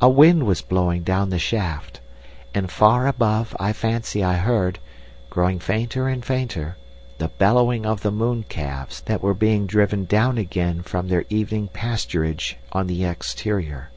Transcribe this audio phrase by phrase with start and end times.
[0.00, 1.98] A wind was blowing down the shaft,
[2.54, 4.78] and far above I fancy I heard,
[5.28, 6.76] growing fainter and fainter,
[7.18, 12.54] the bellowing of the mooncalves that were being driven down again from their evening pasturage
[12.70, 13.90] on the exterior.